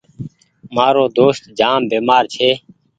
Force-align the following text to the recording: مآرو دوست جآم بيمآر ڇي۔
مآرو 0.75 1.05
دوست 1.17 1.43
جآم 1.59 1.81
بيمآر 1.89 2.23
ڇي۔ 2.33 2.49